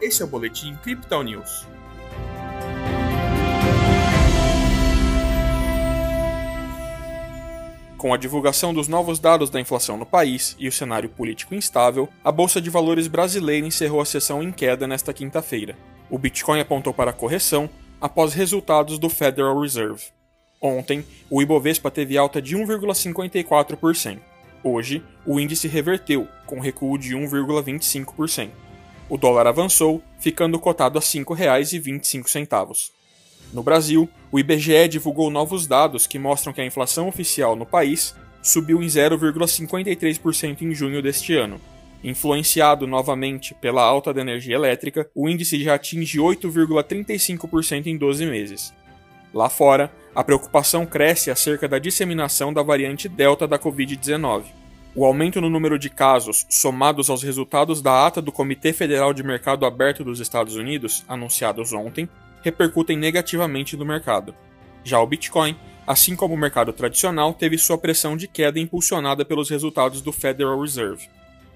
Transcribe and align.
esse 0.00 0.22
é 0.22 0.24
o 0.24 0.28
Boletim 0.28 0.76
Crypto 0.76 1.22
News. 1.22 1.66
Com 7.96 8.14
a 8.14 8.16
divulgação 8.16 8.72
dos 8.72 8.86
novos 8.86 9.18
dados 9.18 9.50
da 9.50 9.60
inflação 9.60 9.96
no 9.96 10.06
país 10.06 10.54
e 10.56 10.68
o 10.68 10.72
cenário 10.72 11.08
político 11.08 11.54
instável, 11.54 12.08
a 12.22 12.30
Bolsa 12.30 12.60
de 12.60 12.70
Valores 12.70 13.08
brasileira 13.08 13.66
encerrou 13.66 14.00
a 14.00 14.04
sessão 14.04 14.40
em 14.40 14.52
queda 14.52 14.86
nesta 14.86 15.12
quinta-feira. 15.12 15.76
O 16.08 16.16
Bitcoin 16.16 16.60
apontou 16.60 16.94
para 16.94 17.12
correção 17.12 17.68
após 18.00 18.34
resultados 18.34 19.00
do 19.00 19.08
Federal 19.08 19.60
Reserve. 19.60 20.04
Ontem, 20.62 21.04
o 21.28 21.42
Ibovespa 21.42 21.90
teve 21.90 22.16
alta 22.16 22.40
de 22.40 22.56
1,54%. 22.56 24.20
Hoje, 24.62 25.02
o 25.26 25.40
índice 25.40 25.66
reverteu, 25.66 26.28
com 26.46 26.60
recuo 26.60 26.96
de 26.98 27.16
1,25%. 27.16 28.67
O 29.08 29.16
dólar 29.16 29.46
avançou, 29.46 30.02
ficando 30.18 30.58
cotado 30.58 30.98
a 30.98 31.00
R$ 31.00 31.06
5,25. 31.06 32.90
No 33.52 33.62
Brasil, 33.62 34.08
o 34.30 34.38
IBGE 34.38 34.88
divulgou 34.88 35.30
novos 35.30 35.66
dados 35.66 36.06
que 36.06 36.18
mostram 36.18 36.52
que 36.52 36.60
a 36.60 36.66
inflação 36.66 37.08
oficial 37.08 37.56
no 37.56 37.64
país 37.64 38.14
subiu 38.42 38.82
em 38.82 38.86
0,53% 38.86 40.62
em 40.62 40.74
junho 40.74 41.00
deste 41.00 41.34
ano. 41.34 41.58
Influenciado 42.04 42.86
novamente 42.86 43.54
pela 43.54 43.82
alta 43.82 44.12
da 44.12 44.20
energia 44.20 44.54
elétrica, 44.54 45.10
o 45.14 45.28
índice 45.28 45.62
já 45.62 45.74
atinge 45.74 46.18
8,35% 46.18 47.86
em 47.86 47.96
12 47.96 48.26
meses. 48.26 48.74
Lá 49.32 49.48
fora, 49.48 49.90
a 50.14 50.22
preocupação 50.22 50.86
cresce 50.86 51.30
acerca 51.30 51.66
da 51.66 51.78
disseminação 51.78 52.52
da 52.52 52.62
variante 52.62 53.08
Delta 53.08 53.48
da 53.48 53.58
Covid-19. 53.58 54.57
O 54.94 55.04
aumento 55.04 55.40
no 55.40 55.50
número 55.50 55.78
de 55.78 55.90
casos, 55.90 56.46
somados 56.48 57.10
aos 57.10 57.22
resultados 57.22 57.80
da 57.80 58.06
ata 58.06 58.20
do 58.20 58.32
Comitê 58.32 58.72
Federal 58.72 59.12
de 59.12 59.22
Mercado 59.22 59.66
Aberto 59.66 60.02
dos 60.02 60.18
Estados 60.18 60.56
Unidos, 60.56 61.04
anunciados 61.06 61.72
ontem, 61.72 62.08
repercutem 62.42 62.96
negativamente 62.96 63.76
no 63.76 63.84
mercado. 63.84 64.34
Já 64.82 65.00
o 65.00 65.06
Bitcoin, 65.06 65.56
assim 65.86 66.16
como 66.16 66.34
o 66.34 66.38
mercado 66.38 66.72
tradicional, 66.72 67.34
teve 67.34 67.58
sua 67.58 67.78
pressão 67.78 68.16
de 68.16 68.26
queda 68.26 68.58
impulsionada 68.58 69.24
pelos 69.24 69.50
resultados 69.50 70.00
do 70.00 70.10
Federal 70.10 70.60
Reserve. 70.60 71.08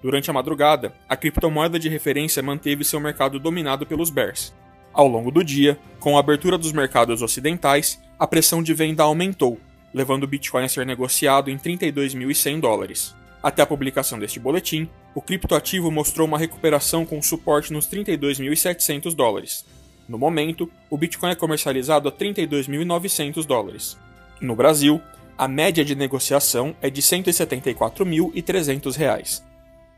Durante 0.02 0.30
a 0.30 0.34
madrugada, 0.34 0.92
a 1.08 1.16
criptomoeda 1.16 1.78
de 1.78 1.88
referência 1.88 2.42
manteve 2.42 2.84
seu 2.84 3.00
mercado 3.00 3.38
dominado 3.38 3.86
pelos 3.86 4.10
bears. 4.10 4.54
Ao 4.92 5.08
longo 5.08 5.30
do 5.30 5.42
dia, 5.42 5.78
com 5.98 6.16
a 6.16 6.20
abertura 6.20 6.58
dos 6.58 6.72
mercados 6.72 7.22
ocidentais, 7.22 8.00
a 8.18 8.26
pressão 8.26 8.62
de 8.62 8.74
venda 8.74 9.04
aumentou, 9.04 9.58
levando 9.94 10.24
o 10.24 10.26
Bitcoin 10.26 10.64
a 10.64 10.68
ser 10.68 10.84
negociado 10.84 11.50
em 11.50 11.56
32.100 11.56 12.60
dólares. 12.60 13.21
Até 13.42 13.62
a 13.62 13.66
publicação 13.66 14.18
deste 14.18 14.38
boletim, 14.38 14.88
o 15.14 15.20
criptoativo 15.20 15.90
mostrou 15.90 16.26
uma 16.26 16.38
recuperação 16.38 17.04
com 17.04 17.20
suporte 17.20 17.72
nos 17.72 17.88
32.700 17.88 19.14
dólares, 19.14 19.64
no 20.08 20.18
momento, 20.18 20.70
o 20.90 20.98
Bitcoin 20.98 21.30
é 21.30 21.34
comercializado 21.34 22.08
a 22.08 22.12
32.900 22.12 23.46
dólares. 23.46 23.96
No 24.40 24.54
Brasil, 24.56 25.00
a 25.38 25.46
média 25.48 25.84
de 25.84 25.94
negociação 25.94 26.74
é 26.82 26.90
de 26.90 27.00
174.300 27.00 28.96
reais. 28.96 29.42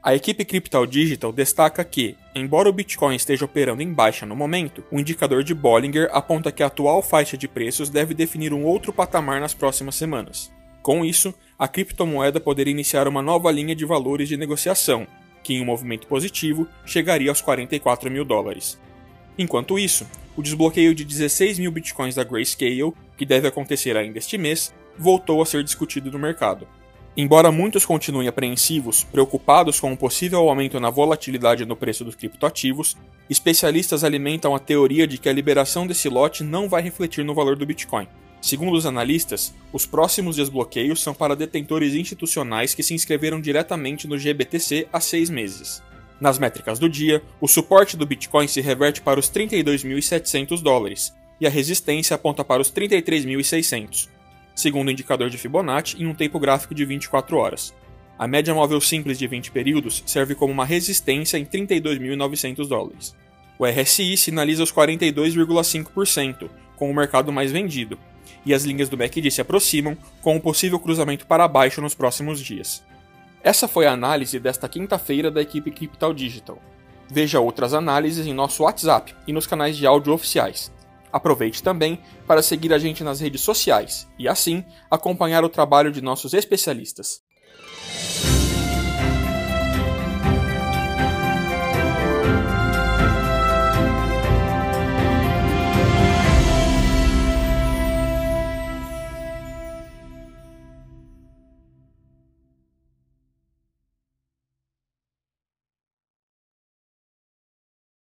A 0.03 0.15
equipe 0.15 0.45
Crypto 0.45 0.87
Digital 0.87 1.33
destaca 1.33 1.83
que, 1.83 2.17
embora 2.35 2.69
o 2.69 2.73
Bitcoin 2.73 3.17
esteja 3.17 3.47
operando 3.47 3.83
em 3.83 3.91
baixa 3.91 4.27
no 4.27 4.37
momento, 4.37 4.85
o 4.91 5.01
indicador 5.01 5.43
de 5.43 5.55
Bollinger 5.55 6.11
aponta 6.13 6.53
que 6.53 6.63
a 6.63 6.67
atual 6.67 7.03
faixa 7.03 7.39
de 7.39 7.49
preços 7.49 7.89
deve 7.89 8.13
definir 8.13 8.53
um 8.53 8.65
outro 8.65 8.93
patamar 8.93 9.41
nas 9.41 9.55
próximas 9.55 9.95
semanas. 9.95 10.53
Com 10.85 11.03
isso, 11.03 11.33
a 11.59 11.67
criptomoeda 11.67 12.39
poderia 12.39 12.71
iniciar 12.71 13.09
uma 13.09 13.23
nova 13.23 13.51
linha 13.51 13.75
de 13.75 13.87
valores 13.87 14.29
de 14.29 14.37
negociação, 14.37 15.07
que 15.43 15.55
em 15.55 15.63
um 15.63 15.65
movimento 15.65 16.07
positivo 16.07 16.69
chegaria 16.85 17.31
aos 17.31 17.41
44 17.41 18.11
mil 18.11 18.23
dólares. 18.23 18.79
Enquanto 19.39 19.79
isso, 19.79 20.07
o 20.37 20.43
desbloqueio 20.43 20.95
de 20.95 21.03
16 21.03 21.59
mil 21.59 21.73
bitcoins 21.73 22.15
da 22.15 22.23
Grayscale, 22.23 22.93
que 23.17 23.25
deve 23.25 23.49
acontecer 23.49 23.97
ainda 23.97 24.19
este 24.19 24.37
mês, 24.37 24.75
voltou 24.99 25.41
a 25.41 25.47
ser 25.47 25.65
discutido 25.65 26.13
no 26.13 26.19
mercado. 26.19 26.69
Embora 27.17 27.51
muitos 27.51 27.87
continuem 27.87 28.29
apreensivos, 28.29 29.05
preocupados 29.05 29.81
com 29.81 29.91
um 29.91 29.97
possível 29.97 30.47
aumento 30.47 30.79
na 30.79 30.91
volatilidade 30.91 31.65
no 31.65 31.77
preço 31.77 32.05
dos 32.05 32.15
criptoativos, 32.15 32.95
especialistas 33.31 34.05
alimentam 34.05 34.55
a 34.55 34.59
teoria 34.59 35.07
de 35.07 35.17
que 35.17 35.31
a 35.31 35.33
liberação 35.33 35.87
desse 35.87 36.11
lote 36.11 36.45
não 36.45 36.69
vai 36.69 36.83
refletir 36.83 37.25
no 37.25 37.35
valor 37.35 37.57
do 37.57 37.65
Bitcoin. 37.65 38.07
Segundo 38.45 38.77
os 38.77 38.85
analistas, 38.85 39.55
os 39.73 39.87
próximos 39.87 40.37
desbloqueios 40.37 41.03
são 41.03 41.15
para 41.15 41.35
detentores 41.35 41.95
institucionais 41.95 42.75
que 42.75 42.83
se 42.83 42.93
inscreveram 42.93 43.41
diretamente 43.41 44.07
no 44.07 44.19
GBTC 44.19 44.87
há 44.93 45.01
seis 45.01 45.31
meses. 45.31 45.83
Nas 46.21 46.39
métricas 46.39 46.79
do 46.79 46.87
dia, 46.87 47.23
o 47.41 47.49
suporte 47.49 47.97
do 47.97 48.05
Bitcoin 48.05 48.47
se 48.47 48.61
reverte 48.61 49.01
para 49.01 49.19
os 49.19 49.31
32.700 49.31 50.61
dólares 50.61 51.15
e 51.41 51.47
a 51.47 51.51
resistência 51.51 52.17
aponta 52.17 52.45
para 52.45 52.61
os 52.61 52.71
33.600, 52.71 54.11
segundo 54.55 54.89
o 54.89 54.91
indicador 54.91 55.31
de 55.31 55.39
Fibonacci 55.39 56.03
em 56.03 56.07
um 56.07 56.15
tempo 56.15 56.39
gráfico 56.39 56.75
de 56.75 56.85
24 56.85 57.39
horas. 57.39 57.73
A 58.19 58.29
média 58.29 58.53
móvel 58.53 58.79
simples 58.83 59.19
de 59.19 59.27
20 59.27 59.53
períodos 59.53 60.03
serve 60.05 60.35
como 60.35 60.53
uma 60.53 60.67
resistência 60.67 61.39
em 61.39 61.47
32.900 61.47 62.69
dólares. 62.69 63.17
O 63.59 63.65
RSI 63.65 64.19
sinaliza 64.19 64.63
os 64.63 64.71
42,5%, 64.71 66.51
com 66.77 66.91
o 66.91 66.95
mercado 66.95 67.33
mais 67.33 67.51
vendido, 67.51 67.99
e 68.45 68.55
as 68.55 68.65
linhas 68.65 68.89
do 68.89 68.97
MACD 68.97 69.31
se 69.31 69.41
aproximam, 69.41 69.97
com 70.23 70.37
um 70.37 70.41
possível 70.41 70.79
cruzamento 70.79 71.27
para 71.27 71.49
baixo 71.49 71.81
nos 71.81 71.95
próximos 71.95 72.41
dias. 72.41 72.83
Essa 73.43 73.69
foi 73.69 73.87
a 73.87 73.93
análise 73.93 74.41
desta 74.41 74.69
quinta-feira 74.69 75.31
da 75.31 75.43
equipe 75.43 75.71
Cryptal 75.71 76.15
Digital. 76.15 76.59
Veja 77.11 77.41
outras 77.41 77.75
análises 77.75 78.27
em 78.27 78.33
nosso 78.33 78.63
WhatsApp 78.63 79.15
e 79.27 79.33
nos 79.33 79.47
canais 79.47 79.77
de 79.77 79.87
áudio 79.87 80.13
oficiais. 80.13 80.73
Aproveite 81.13 81.63
também 81.63 82.01
para 82.27 82.43
seguir 82.43 82.73
a 82.73 82.79
gente 82.79 83.05
nas 83.05 83.21
redes 83.21 83.43
sociais 83.43 84.09
e, 84.19 84.27
assim, 84.27 84.65
acompanhar 84.91 85.45
o 85.45 85.49
trabalho 85.49 85.93
de 85.93 86.01
nossos 86.01 86.35
especialistas. 86.35 87.23